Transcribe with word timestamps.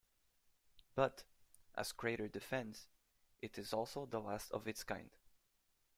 But, 0.95 1.25
as 1.75 1.91
Crater 1.91 2.27
defends, 2.27 2.87
it 3.39 3.59
is 3.59 3.71
also 3.71 4.07
the 4.07 4.19
last 4.19 4.51
of 4.51 4.67
its 4.67 4.83
kind. 4.83 5.11